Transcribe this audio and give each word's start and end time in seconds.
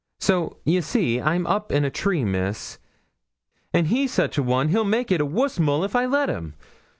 So, 0.19 0.57
ye 0.65 0.81
see, 0.81 1.21
I'm 1.21 1.45
up 1.45 1.69
a 1.71 1.87
tree, 1.91 2.25
Miss; 2.25 2.79
and 3.71 3.85
he 3.85 4.07
sich 4.07 4.39
a 4.39 4.41
one, 4.41 4.69
he'll 4.69 4.83
make 4.83 5.11
it 5.11 5.21
a 5.21 5.25
wuss 5.27 5.59
mull 5.59 5.83
if 5.83 5.95
I 5.95 6.07
let 6.07 6.27
him. 6.27 6.55